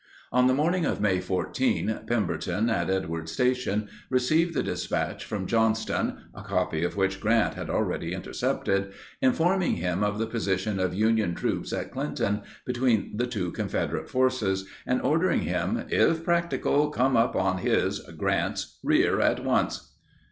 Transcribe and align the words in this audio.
On 0.31 0.47
the 0.47 0.55
morning 0.55 0.83
of 0.83 0.99
May 0.99 1.19
14, 1.19 1.99
Pemberton, 2.07 2.71
at 2.71 2.89
Edwards 2.89 3.33
Station, 3.33 3.87
received 4.09 4.55
the 4.55 4.63
dispatch 4.63 5.23
from 5.23 5.45
Johnston 5.45 6.23
(a 6.33 6.41
copy 6.41 6.83
of 6.83 6.95
which 6.97 7.19
Grant 7.21 7.53
had 7.53 7.69
already 7.69 8.11
intercepted) 8.11 8.93
informing 9.21 9.75
him 9.75 10.03
of 10.03 10.17
the 10.17 10.25
position 10.25 10.79
of 10.79 10.95
Union 10.95 11.35
troops 11.35 11.71
at 11.71 11.91
Clinton, 11.91 12.41
between 12.65 13.15
the 13.15 13.27
two 13.27 13.51
Confederate 13.51 14.09
forces, 14.09 14.65
and 14.87 15.03
ordering 15.03 15.41
him 15.41 15.83
"if 15.89 16.23
practicable, 16.23 16.89
come 16.89 17.15
up 17.15 17.35
on 17.35 17.59
his 17.59 17.99
[Grant's] 18.17 18.79
rear 18.83 19.19
at 19.21 19.43
once." 19.45 19.91